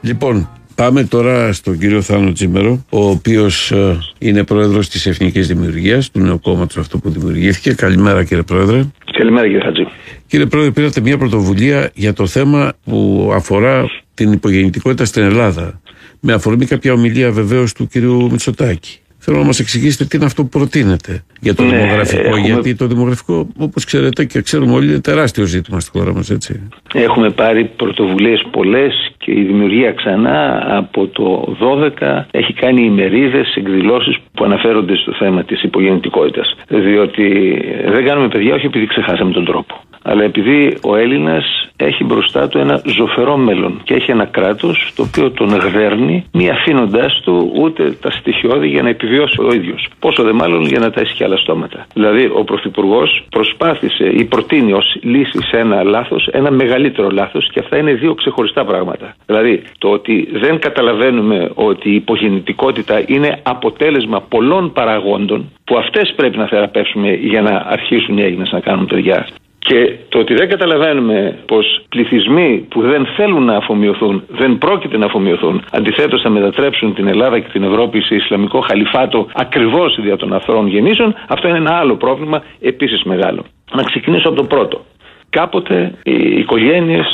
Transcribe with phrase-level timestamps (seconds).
[0.00, 0.48] Λοιπόν,
[0.80, 6.20] Πάμε τώρα στον κύριο Θάνο Τσίμερο, ο οποίος ε, είναι πρόεδρος της Εθνικής Δημιουργίας, του
[6.20, 7.72] νέου κόμματος αυτό που δημιουργήθηκε.
[7.74, 8.84] Καλημέρα, κύριε Πρόεδρε.
[9.18, 9.86] Καλημέρα, κύριε Χατζή.
[10.26, 15.80] Κύριε Πρόεδρε, πήρατε μια πρωτοβουλία για το θέμα που αφορά την υπογεννητικότητα στην Ελλάδα.
[16.20, 18.98] Με αφορμή κάποια ομιλία βεβαίως του κύριου Μητσοτάκη.
[19.22, 22.22] Θέλω να μας εξηγήσετε τι είναι αυτό που προτείνετε για το ναι, δημογραφικό.
[22.22, 22.40] Έχουμε...
[22.40, 26.68] Γιατί το δημογραφικό, όπως ξέρετε και ξέρουμε όλοι, είναι τεράστιο ζήτημα στη χώρα μας, έτσι.
[26.94, 31.56] Έχουμε πάρει πρωτοβουλίες πολλές και η δημιουργία ξανά από το
[32.00, 36.56] 12 έχει κάνει ημερίδες εκδηλώσεις που αναφέρονται στο θέμα της υπογεννητικότητας.
[36.68, 37.58] Διότι
[37.92, 41.44] δεν κάνουμε παιδιά όχι επειδή ξεχάσαμε τον τρόπο αλλά επειδή ο Έλληνας
[41.76, 46.50] έχει μπροστά του ένα ζωφερό μέλλον και έχει ένα κράτος το οποίο τον γδέρνει μη
[46.50, 49.88] αφήνοντάς του ούτε τα στοιχειώδη για να επιβιώσει ο ίδιος.
[49.98, 51.86] Πόσο δε μάλλον για να τα έχει και άλλα στόματα.
[51.94, 57.60] Δηλαδή, ο Πρωθυπουργός προσπάθησε ή προτείνει ως λύση σε ένα λάθος ένα μεγαλύτερο λάθος και
[57.60, 59.14] αυτά είναι δύο ξεχωριστά πράγματα.
[59.26, 66.36] Δηλαδή, το ότι δεν καταλαβαίνουμε ότι η υπογεννητικότητα είναι αποτέλεσμα πολλών παραγόντων που αυτές πρέπει
[66.36, 69.26] να θεραπεύσουμε για να αρχίσουν οι Έλληνες να κάνουν παιδιά.
[69.66, 75.06] Και το ότι δεν καταλαβαίνουμε πως πληθυσμοί που δεν θέλουν να αφομοιωθούν, δεν πρόκειται να
[75.06, 80.32] αφομοιωθούν, αντιθέτως θα μετατρέψουν την Ελλάδα και την Ευρώπη σε Ισλαμικό χαλιφάτο ακριβώς δια των
[80.32, 83.44] αθρώων γεννήσεων, αυτό είναι ένα άλλο πρόβλημα επίσης μεγάλο.
[83.72, 84.84] Να ξεκινήσω από το πρώτο.
[85.30, 87.06] Κάποτε οι οικογένειες,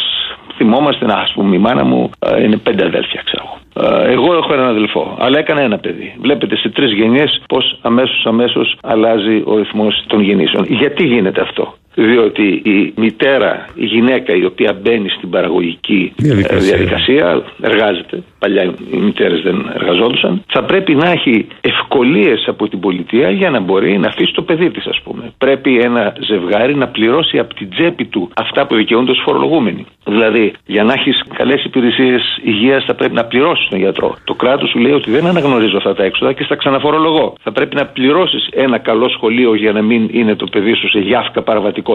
[0.56, 4.52] θυμόμαστε, να ας πούμε, η μάνα μου ε, είναι πέντε αδέλφια, ξέρω ε, εγώ έχω
[4.52, 6.14] έναν αδελφό, αλλά έκανα ένα παιδί.
[6.20, 10.64] Βλέπετε σε τρεις γενιές πώ αμέσως αμέσως αλλάζει ο ρυθμός των γεννήσεων.
[10.68, 16.76] Γιατί γίνεται αυτό; Διότι η μητέρα, η γυναίκα η οποία μπαίνει στην παραγωγική ε, διαδικασία,
[16.76, 23.30] διαδικασία εργάζεται, παλιά οι μητέρες δεν εργαζόντουσαν, θα πρέπει να έχει ευκολίες από την πολιτεία
[23.30, 25.32] για να μπορεί να αφήσει το παιδί της ας πούμε.
[25.38, 29.86] Πρέπει ένα ζευγάρι να πληρώσει από την τσέπη του αυτά που δικαιούνται ως φορολογούμενοι.
[30.06, 34.16] Δηλαδή για να έχεις καλές υπηρεσίες υγείας θα πρέπει να πληρώσεις τον γιατρό.
[34.24, 37.34] Το κράτος σου λέει ότι δεν αναγνωρίζω αυτά τα έξοδα και στα ξαναφορολογώ.
[37.42, 40.98] Θα πρέπει να πληρώσεις ένα καλό σχολείο για να μην είναι το παιδί σου σε
[40.98, 41.85] γιάφκα παραβατικό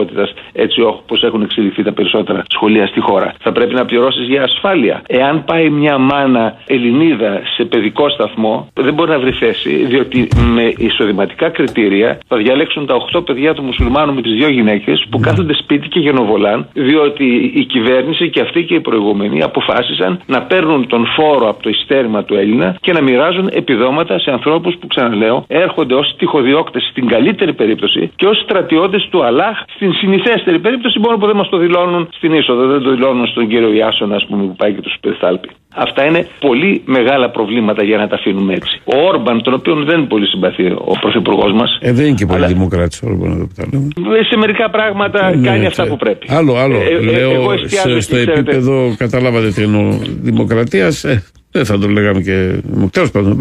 [0.52, 3.34] έτσι όπως έχουν εξελιχθεί τα περισσότερα σχολεία στη χώρα.
[3.40, 5.02] Θα πρέπει να πληρώσεις για ασφάλεια.
[5.06, 10.72] Εάν πάει μια μάνα Ελληνίδα σε παιδικό σταθμό, δεν μπορεί να βρει θέση, διότι με
[10.76, 15.26] εισοδηματικά κριτήρια θα διαλέξουν τα 8 παιδιά του μουσουλμάνου με τις δύο γυναίκες που ναι.
[15.26, 20.86] κάθονται σπίτι και γενοβολάν, διότι η κυβέρνηση και αυτή και οι προηγούμενοι αποφάσισαν να παίρνουν
[20.86, 25.44] τον φόρο από το ειστέρημα του Έλληνα και να μοιράζουν επιδόματα σε ανθρώπους που, ξαναλέω,
[25.48, 31.16] έρχονται ως τυχοδιώκτες στην καλύτερη περίπτωση και ως στρατιώτες του Αλάχ στην συνηθέστερη περίπτωση μόνο
[31.18, 34.42] που δεν μας το δηλώνουν στην είσοδο, δεν το δηλώνουν στον κύριο Ιάσονα, ας πούμε,
[34.48, 35.48] που πάει και τους περιθάλπει.
[35.74, 38.80] Αυτά είναι πολύ μεγάλα προβλήματα για να τα αφήνουμε έτσι.
[38.84, 41.78] Ο Όρμπαν, τον οποίο δεν είναι πολύ συμπαθεί ο πρωθυπουργός μας.
[41.80, 42.52] Ε, δεν είναι και πολύ αλλά...
[42.54, 46.26] δημοκράτης ο Όρμπαν, εδώ που ε, Σε μερικά πράγματα ε, ναι, κάνει αυτά που πρέπει.
[46.30, 46.76] Άλλο, άλλο.
[46.76, 47.32] Ε, ε, Λέω,
[47.64, 49.98] σε, στο επίπεδο, καταλάβατε τι εννοώ,
[50.28, 52.60] δημοκρατίας, ε, δεν θα το λέγαμε και.
[52.92, 53.36] Τέλος πάντων,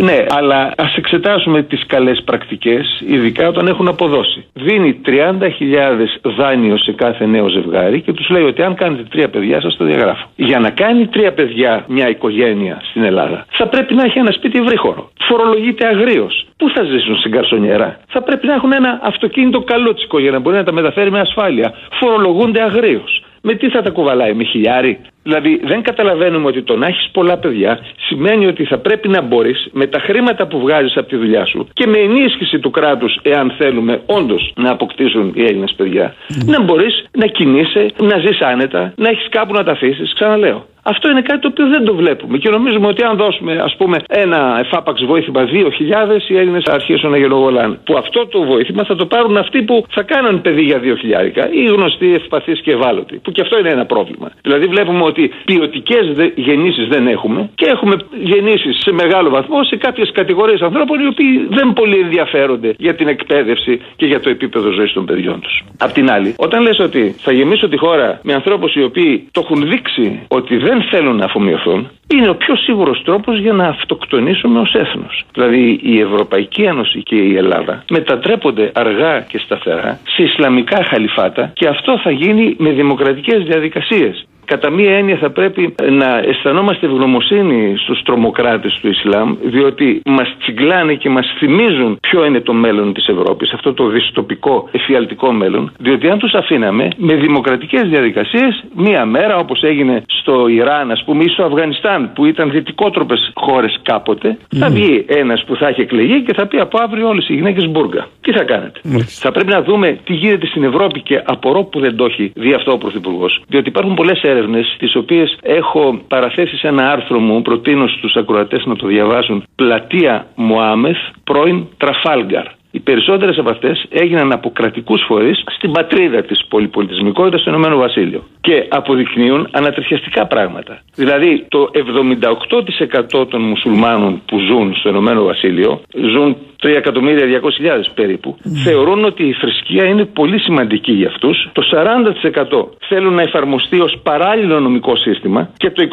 [0.00, 4.44] Ναι, αλλά ας εξετάσουμε τις καλές πρακτικές, ειδικά όταν έχουν αποδώσει.
[4.52, 9.60] Δίνει 30.000 δάνειο σε κάθε νέο ζευγάρι και τους λέει ότι αν κάνετε τρία παιδιά,
[9.60, 10.30] σας το διαγράφω.
[10.36, 14.58] Για να κάνει τρία παιδιά μια οικογένεια στην Ελλάδα, θα πρέπει να έχει ένα σπίτι
[14.58, 15.10] ευρύχωρο.
[15.28, 16.46] Φορολογείται αγρίως.
[16.56, 20.56] Πού θα ζήσουν στην καρσονιέρα; Θα πρέπει να έχουν ένα αυτοκίνητο καλότσικο για να μπορεί
[20.56, 21.74] να τα μεταφέρει με ασφάλεια.
[22.00, 23.24] Φορολογούνται αγρίως.
[23.46, 27.36] Με τι θα τα κουβαλάει, με χιλιάρι; Δηλαδή δεν καταλαβαίνουμε ότι το να έχεις πολλά
[27.38, 31.44] παιδιά σημαίνει ότι θα πρέπει να μπορείς με τα χρήματα που βγάζεις από τη δουλειά
[31.46, 36.14] σου και με ενίσχυση του κράτους, εάν θέλουμε όντως να αποκτήσουν οι Έλληνες παιδιά,
[36.44, 40.12] να μπορείς να κινείσαι, να ζεις άνετα, να έχεις κάπου να τα αφήσεις.
[40.14, 40.66] Ξαναλέω.
[40.92, 42.38] Αυτό είναι κάτι το οποίο δεν το βλέπουμε.
[42.38, 47.10] Και νομίζουμε ότι αν δώσουμε, ας πούμε, ένα εφάπαξ βοήθημα 2.000, οι Έλληνες θα αρχίσουν
[47.10, 47.78] να γενοβολάνε.
[47.84, 51.64] Που αυτό το βοήθημα θα το πάρουν αυτοί που θα κάναν παιδί για 2.000, ή
[51.64, 53.16] γνωστοί ευπαθείς και ευάλωτοι.
[53.16, 54.30] Που και αυτό είναι ένα πρόβλημα.
[54.42, 60.10] Δηλαδή βλέπουμε ότι ποιοτικές γεννήσεις δεν έχουμε και έχουμε γεννήσεις σε μεγάλο βαθμό σε κάποιες
[60.12, 64.92] κατηγορίες ανθρώπων οι οποίοι δεν πολύ ενδιαφέρονται για την εκπαίδευση και για το επίπεδο ζωής
[64.92, 65.62] των παιδιών τους.
[65.78, 69.40] Απ' την άλλη, όταν λες ότι θα γεμίσω τη χώρα με ανθρώπους οι οποίοι το
[69.44, 74.60] έχουν δείξει ότι δεν θέλουν να αφομοιωθούν, είναι ο πιο σίγουρος τρόπος για να αυτοκτονήσουμε
[74.60, 75.24] ως έθνος.
[75.32, 81.68] Δηλαδή η Ευρωπαϊκή Ένωση και η Ελλάδα μετατρέπονται αργά και σταθερά σε Ισλαμικά χαλιφάτα και
[81.68, 84.26] αυτό θα γίνει με δημοκρατικές διαδικασίες.
[84.44, 90.94] Κατά μία έννοια θα πρέπει να αισθανόμαστε ευγνωμοσύνη στους τρομοκράτες του Ισλάμ διότι μας τσιγκλάνε
[90.94, 96.08] και μας θυμίζουν ποιο είναι το μέλλον της Ευρώπης αυτό το δυστοπικό εφιαλτικό μέλλον διότι
[96.08, 101.28] αν τους αφήναμε με δημοκρατικές διαδικασίες μία μέρα όπως έγινε στο Ιράν ας πούμε ή
[101.28, 106.34] στο Αφγανιστάν που ήταν δυτικότροπες χώρες κάποτε θα βγει ένας που θα έχει εκλεγεί και
[106.34, 108.06] θα πει από αύριο όλες οι γυναίκες μπουργκα.
[108.20, 111.96] Τι θα κάνετε; Θα πρέπει να δούμε τι γίνεται στην Ευρώπη και απορώ που δεν
[111.96, 113.42] το έχει δει αυτό ο Πρωθυπουργός.
[113.48, 118.64] Διότι υπάρχουν πολλές έρευνες τις οποίες έχω παραθέσει σε ένα άρθρο μου, προτείνω στους ακροατές
[118.64, 122.46] να το διαβάσουν, «Πλατεία Μωάμεθ, πρώην Τραφάλγκαρ».
[122.74, 128.22] Οι περισσότερες από αυτές έγιναν από κρατικούς φορείς στην πατρίδα της πολυπολιτισμικότητας στο Ηνωμένο Βασίλειο.
[128.40, 130.82] Και αποδεικνύουν ανατριχιαστικά πράγματα.
[130.94, 135.80] Δηλαδή, το 78% των μουσουλμάνων που ζουν στο Ηνωμένο Βασίλειο,
[136.12, 141.48] ζουν 3.200.000 περίπου, θεωρούν ότι η θρησκεία είναι πολύ σημαντική για αυτούς.
[141.52, 145.88] Το 40% θέλουν να εφαρμοστεί ως παράλληλο νομικό σύστημα και το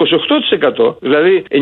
[0.89, 1.61] 28%, δηλαδή 900.000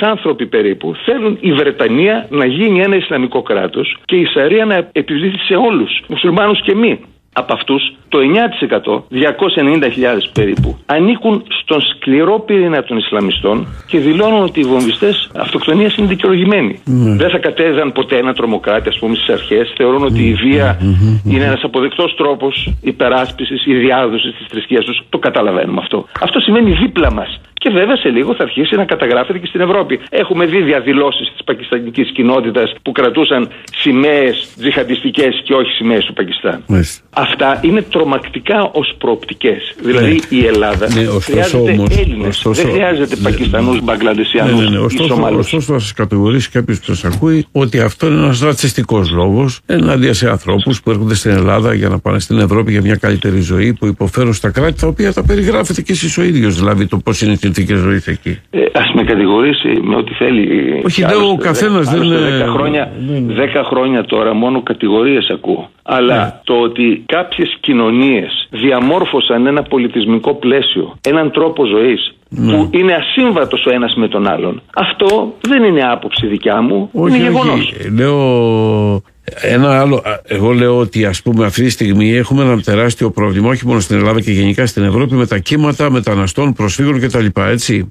[0.00, 5.38] άνθρωποι περίπου, θέλουν η Βρετανία να γίνει ένα Ισλαμικό κράτος και η Σαρία να επιβλήθει
[5.38, 7.00] σε όλους, μουσουλμάνους και μη.
[7.36, 14.60] Από αυτούς, το 9%, 290.000 περίπου, ανήκουν στον σκληρό πυρήνα των Ισλαμιστών και δηλώνουν ότι
[14.60, 16.80] οι βομβιστές αυτοκτονία είναι δικαιολογημένοι.
[16.84, 17.16] Ναι.
[17.16, 19.72] Δεν θα κατέδαν ποτέ ένα τρομοκράτη, ας πούμε, στις αρχές.
[19.76, 20.78] Θεωρούν ότι η βία
[21.24, 25.02] είναι ένας αποδεκτός τρόπος υπεράσπισης ή διάδοσης της θρησκείας τους.
[25.08, 26.06] Το καταλαβαίνουμε αυτό.
[26.20, 27.40] Αυτό σημαίνει δίπλα μας.
[27.64, 30.00] Και βέβαια σε λίγο θα αρχίσει να καταγράφεται και στην Ευρώπη.
[30.10, 36.64] Έχουμε δει διαδηλώσεις της πακιστανικής κοινότητας που κρατούσαν σημαίες τζιχαντιστικές και όχι σημαίες του Πακιστάν.
[37.10, 39.74] Αυτά είναι τρομακτικά ως προοπτικές.
[39.82, 40.38] Δηλαδή ναι.
[40.38, 42.42] η Ελλάδα ναι, χρειάζεται Έλληνες.
[42.44, 46.94] Δεν χρειάζεται ναι, Πακιστανούς, ναι, Μπαγκλαντεσιανούς ναι, ναι, Ωστόσο, ωστόσο θα σας κατηγορήσει κάποιος που
[46.94, 51.74] σας ακούει ότι αυτό είναι ένας ρατσιστικός λόγος ενάντια σε ανθρώπους που έρχονται στην Ελλάδα
[51.74, 55.12] για να πάνε στην Ευρώπη για μια καλύτερη ζωή, που υποφέρουν στα κράτη τα οποία
[55.12, 56.54] τα περιγράφετε και εσείς ο ίδιος.
[56.58, 58.40] Δηλαδή το πώς είναι οι συνθήκες ζωής εκεί.
[58.50, 60.44] Ε, Α με κατηγορήσει με ό,τι θέλει.
[60.84, 62.16] Όχι, δεν ο καθένας δεν είναι.
[62.46, 62.92] 10 χρόνια,
[63.28, 65.70] 10 χρόνια τώρα μόνο κατηγορίες ακούω.
[65.82, 72.52] Αλλά το ότι κάποιες κοινωνίες διαμόρφωσαν ένα πολιτισμικό πλαίσιο, έναν τρόπο ζωής ναι.
[72.52, 74.62] που είναι ασύμβατος ο ένας με τον άλλον.
[74.74, 77.72] Αυτό δεν είναι άποψη δικιά μου, όχι, είναι γεγονός.
[77.98, 79.02] Λέω
[79.40, 83.66] ένα άλλο, εγώ λέω ότι ας πούμε αυτή τη στιγμή έχουμε ένα τεράστιο πρόβλημα όχι
[83.66, 87.26] μόνο στην Ελλάδα και γενικά στην Ευρώπη με τα κύματα μεταναστών, προσφύγων κτλ.
[87.34, 87.88] Έτσι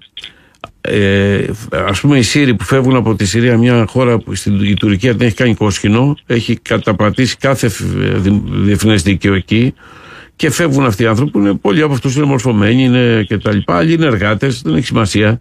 [0.81, 4.73] ε, ας πούμε οι Σύριοι που φεύγουν από τη Συρία μια χώρα που στην, η
[4.73, 7.71] Τουρκία δεν έχει κάνει κόσκινο έχει καταπατήσει κάθε
[8.63, 9.73] διεθνές δίκαιο εκεί
[10.35, 13.53] και φεύγουν αυτοί οι άνθρωποι που είναι, πολλοί από αυτούς είναι μορφωμένοι είναι και τα
[13.53, 15.39] λοιπά άλλοι είναι εργάτες δεν έχει σημασία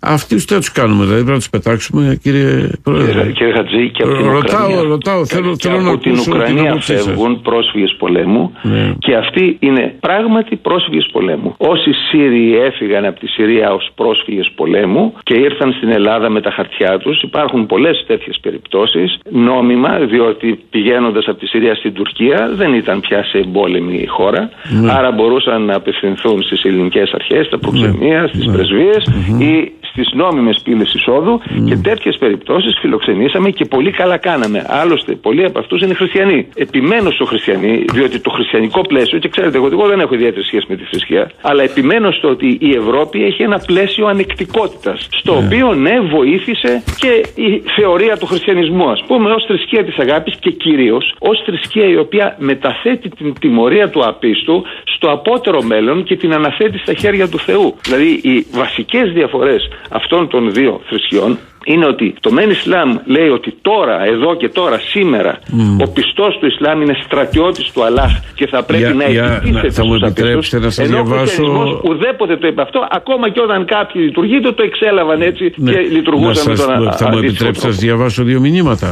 [0.00, 3.32] Αυτού τι θα τους κάνουμε, δηλαδή πρέπει να τους πετάξουμε, κύριε Πρόεδρε.
[3.32, 7.40] Κύριε, Χατζή, και από την ρωτάω, Ουκρανία, ρωτάω, θέλω, και θέλω από την Ουκρανία φεύγουν
[7.42, 8.94] πρόσφυγες πολέμου ναι.
[8.98, 11.54] και αυτοί είναι πράγματι πρόσφυγες πολέμου.
[11.56, 16.50] Όσοι Σύριοι έφυγαν από τη Συρία ως πρόσφυγες πολέμου και ήρθαν στην Ελλάδα με τα
[16.50, 22.74] χαρτιά τους, υπάρχουν πολλές τέτοιες περιπτώσεις νόμιμα, διότι πηγαίνοντας από τη Συρία στην Τουρκία δεν
[22.74, 24.50] ήταν πια σε εμπόλεμη χώρα,
[24.80, 24.92] ναι.
[24.92, 28.28] άρα μπορούσαν να απευθυνθούν στις ελληνικές αρχές, στα προξενία, ναι.
[28.28, 28.96] στι πρεσβείε
[29.38, 31.64] ή στις νόμιμες πύλες εισόδου mm.
[31.68, 34.64] και τέτοιες περιπτώσεις φιλοξενήσαμε και πολύ καλά κάναμε.
[34.68, 36.48] Άλλωστε, πολλοί από αυτούς είναι χριστιανοί.
[36.54, 40.66] Επιμένως στο χριστιανί, διότι το χριστιανικό πλαίσιο, και ξέρετε, εγώ, εγώ δεν έχω ιδιαίτερη σχέση
[40.68, 45.40] με τη θρησκεία, αλλά επιμένως στο ότι η Ευρώπη έχει ένα πλαίσιο ανεκτικότητας, στο yeah.
[45.40, 45.46] Ναι.
[45.46, 50.50] οποίο ναι, βοήθησε και η θεωρία του χριστιανισμού, ας πούμε, ως θρησκεία της αγάπης και
[50.50, 56.32] κυρίως ως θρησκεία η οποία μεταθέτει την τιμωρία του απίστου στο απότερο μέλλον και την
[56.32, 57.74] αναθέτει στα χέρια του Θεού.
[57.82, 63.54] Δηλαδή, οι βασικές διαφορές αυτών των δύο θρησκειών είναι ότι το Μεν Ισλάμ λέει ότι
[63.62, 65.38] τώρα, εδώ και τώρα, σήμερα,
[65.84, 69.94] ο πιστός του Ισλάμ είναι στρατιώτης του Αλλάχ και θα πρέπει να εκτυπήσεται Θα μου
[69.94, 71.44] επιτρέψετε να σας ενώ διαβάσω...
[71.44, 75.72] ο ουδέποτε το είπε αυτό, ακόμα και όταν κάποιοι λειτουργείτε το εξέλαβαν έτσι ναι.
[75.72, 78.90] και λειτουργούσαν με τον Θα μου επιτρέψετε να σας διαβάσω δύο μηνύματα.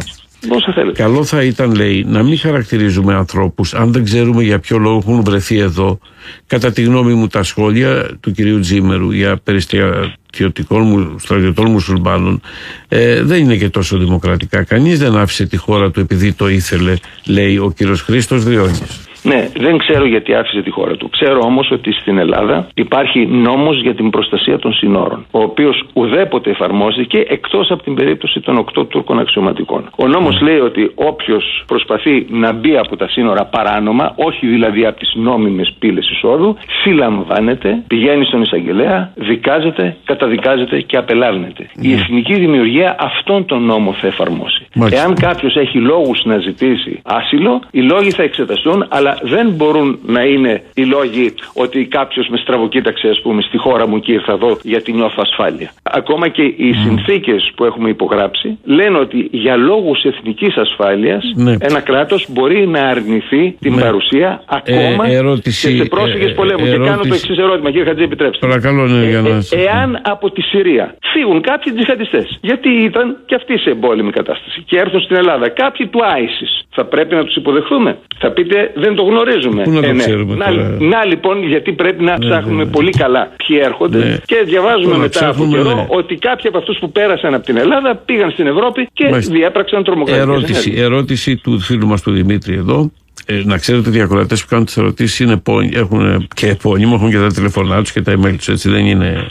[0.93, 5.23] Καλό θα ήταν, λέει, να μην χαρακτηρίζουμε ανθρώπους αν δεν ξέρουμε για ποιο λόγο έχουν
[5.25, 5.99] βρεθεί εδώ.
[6.47, 12.41] Κατά τη γνώμη μου, τα σχόλια του κυρίου Τζίμερου για περιστατιωτικών στρατιωτών μουσουλμάνων
[12.89, 14.63] ε, δεν είναι και τόσο δημοκρατικά.
[14.63, 19.04] Κανείς δεν άφησε τη χώρα του επειδή το ήθελε, λέει ο κύριος Χρήστος Διόνης.
[19.25, 21.09] Ναι, δεν ξέρω γιατί άφησε τη χώρα του.
[21.09, 26.51] Ξέρω όμως ότι στην Ελλάδα υπάρχει νόμος για την προστασία των συνόρων, ο οποίος ουδέποτε
[26.51, 29.91] εφαρμόζεται εκτός από την περίπτωση των οκτώ Τούρκων αξιωματικών.
[29.97, 34.99] Ο νόμος λέει ότι όποιος προσπαθεί να μπει από τα σύνορα παράνομα, όχι δηλαδή από
[34.99, 41.71] τις νόμιμες πύλες εισόδου, συλλαμβάνεται, πηγαίνει στον εισαγγελέα, δικάζεται, καταδικάζεται και απελάβνεται.
[41.81, 41.95] Η ναι.
[41.95, 44.67] εθνική δημιουργία αυτόν τον νόμο θα εφαρμόσει.
[44.91, 50.23] Εάν κάποιος έχει λόγους να ζητήσει άσυλο, οι λόγοι θα εξεταστούν, αλλά δεν μπορούν να
[50.23, 54.59] είναι οι λόγοι ότι κάποιος με στραβοκοίταξε, ας πούμε, στη χώρα μου και ήρθα εδώ
[54.63, 55.71] γιατί νιώθω ασφάλεια.
[55.83, 56.87] Ακόμα και οι mm.
[56.87, 61.57] συνθήκες που έχουμε υπογράψει λένε ότι για λόγους εθνικής ασφάλειας ναι.
[61.61, 63.81] ένα κράτος μπορεί να αρνηθεί την ναι.
[63.81, 66.69] παρουσία ακόμα ε, ερώτηση, και σε πρόσφυγες ε, πολέμους.
[66.71, 68.47] Και κάνω το εξής ερώτημα, κύριε Χατζή, επιτρέψτε.
[68.47, 69.29] Παρακαλώ, ναι, για να...
[69.29, 74.63] ε, εάν από τη Συρία φύγουν κάποιοι τζιχαντιστές, γιατί ήταν και αυτοί σε εμπόλεμη κατάσταση
[74.67, 77.99] και έρθουν στην Ελλάδα, κάποιοι του Άισι Θα πρέπει να τους υποδεχθούμε.
[78.19, 79.63] Θα πείτε δεν το γνωρίζουμε.
[79.63, 79.99] Πού να το Ε, ναι.
[80.05, 82.71] ξέρουμε να, τώρα; να, λοιπόν, γιατί πρέπει να ψάχνουμε ναι.
[82.71, 84.17] πολύ καλά ποιοι έρχονται Ναι.
[84.27, 85.87] και διαβάζουμε Τώρα μετά από ψάχνουμε, καιρό ναι.
[85.89, 89.33] ότι κάποιοι από αυτούς που πέρασαν από την Ελλάδα πήγαν στην Ευρώπη και Μάλιστα.
[89.33, 90.85] διέπραξαν τρομοκρατικές Ερώτηση, ενέργειες.
[90.87, 92.91] ερώτηση του φίλου μας του Δημήτρη εδώ.
[93.27, 95.27] Ε, να ξέρετε ότι οι ακροατές που κάνουν τις ερωτήσεις
[95.73, 98.49] έχουν και επώνυμο, έχουν και τα τηλεφωνά τους και τα email τους.
[98.49, 99.27] Έτσι δεν είναι.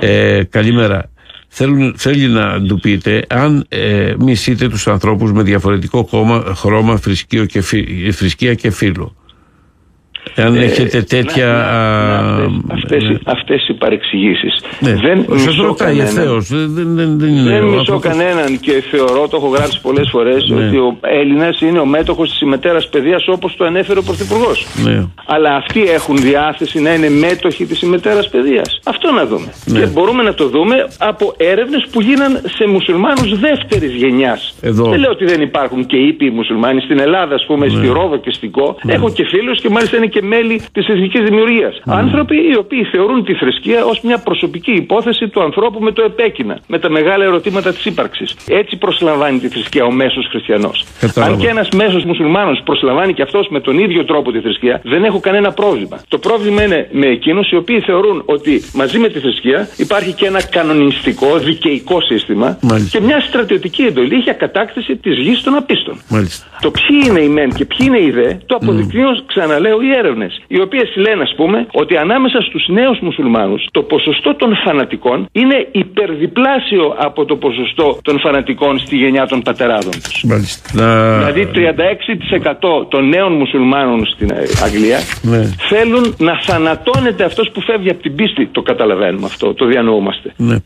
[0.00, 1.10] Ε, καλημέρα.
[1.48, 7.44] Θέλουν, θέλει να του πείτε αν ε, μισείτε τους ανθρώπους με διαφορετικό χώμα, χρώμα, θρησκείο
[7.44, 9.14] και φύ- θρησκεία και φύλλο.
[10.34, 11.54] Εάν έχετε τέτοια...
[11.54, 13.16] α, αυτές, ναι.
[13.24, 14.60] αυτές οι παρεξηγήσεις.
[14.80, 14.92] Ναι.
[14.94, 16.16] Δεν Σας μισώ ρωτάει κανέναν.
[16.16, 16.48] ευθέως.
[16.48, 19.80] Δεν, δεν, δεν, δεν είναι Δεν ο μισώ άνθρωπος- κανέναν και θεωρώ, το έχω γράψει
[19.80, 20.66] πολλές φορές, Ναι.
[20.66, 24.66] ότι ο Έλληνας είναι ο μέτοχος της ημετέρας παιδείας όπως το ανέφερε ο Πρωθυπουργός.
[24.84, 25.06] Ναι.
[25.26, 28.80] Αλλά αυτοί έχουν διάθεση να είναι μέτοχοι της ημετέρας παιδείας.
[28.84, 29.52] Αυτό να δούμε.
[29.64, 29.78] Ναι.
[29.80, 34.54] Και μπορούμε να το δούμε από έρευνες που γίναν σε μουσουλμάνους δεύτερης γενιάς.
[34.60, 34.84] Εδώ.
[34.88, 37.72] Δεν λέω ότι δεν υπάρχουν και ήπιοι μουσουλμάνοι στην Ελλάδα, ας πούμε, Ναι.
[37.76, 38.76] στη Ρόδο και στην Κο.
[38.86, 41.80] Έχω και φίλους και μάλιστα είναι και μέλη της εθνική δημιουργίας.
[41.84, 41.94] Ναι.
[41.94, 46.58] Άνθρωποι οι οποίοι θεωρούν τη θρησκεία ως μια προσωπική υπόθεση του ανθρώπου με το επέκεινα.
[46.66, 48.36] Με τα μεγάλα ερωτήματα της ύπαρξης.
[48.48, 50.86] Έτσι προσλαμβάνει τη θρησκεία ο μέσος χριστιανός.
[51.00, 51.32] Κατάλαβα.
[51.32, 55.04] Αν και ένας μέσος μουσουλμάνος προσλαμβάνει και αυτός με τον ίδιο τρόπο τη θρησκεία, δεν
[55.04, 56.00] έχω κανένα πρόβλημα.
[56.08, 60.26] Το πρόβλημα είναι με εκείνους οι οποίοι θεωρούν ότι μαζί με τη θρησκεία υπάρχει και
[60.26, 62.98] ένα κανονιστικό, δικαιικό σύστημα Μάλιστα.
[62.98, 66.00] και μια στρατιωτική εντολή για κατάκτηση της γης των απίστων.
[66.08, 66.46] Μάλιστα.
[66.60, 70.32] Το ποιοι είναι οι μεν και ποιοι είναι οι δε, το αποδεικνύουν, ξαναλέω, οι έρευνες.
[70.46, 75.68] Οι οποίες λένε, ας πούμε, ότι ανάμεσα στους νέους μουσουλμάνους το ποσοστό των φανατικών είναι
[75.72, 80.22] υπερδιπλάσιο από το ποσοστό των φανατικών στη γενιά των πατεράδων τους.
[80.24, 80.62] Μάλιστα.
[80.72, 81.18] Να...
[81.18, 85.42] Δηλαδή 36% των νέων μουσουλμάνων στην ε, Αγγλία Ναι.
[85.68, 88.46] θέλουν να θανατώνεται αυτός που φεύγει από την πίστη.
[88.46, 90.32] Το καταλαβαίνουμε αυτό, το διανοούμαστε.
[90.36, 90.56] Ναι.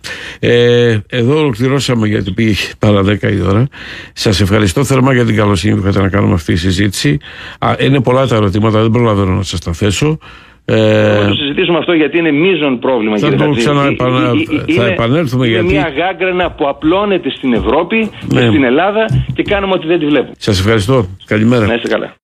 [0.41, 3.67] Ε, εδώ ολοκληρώσαμε γιατί πήγε παρά 10 η ώρα.
[4.13, 7.19] Σας ευχαριστώ θερμά για την καλοσύνη που είχατε να κάνουμε αυτή τη συζήτηση.
[7.59, 10.19] Α, είναι πολλά τα ερωτήματα, δεν προλαβαίνω να σα τα θέσω.
[10.65, 13.19] Ε, Θα το συζητήσουμε αυτό γιατί είναι μείζον πρόβλημα.
[13.19, 13.59] Θα κύριε το Χατζη.
[13.61, 17.97] ξαναεπανα- Ε, ε, ε, θα είναι- επανέλθουμε είναι γιατί- μια γάγκρανα που απλώνεται στην Ευρώπη
[18.33, 18.41] Ναι.
[18.41, 20.33] και στην Ελλάδα και κάνουμε ότι δεν τη βλέπουμε.
[20.39, 21.07] σας ευχαριστώ.
[21.27, 21.67] Καλημέρα.
[21.67, 22.15] Να είστε καλά.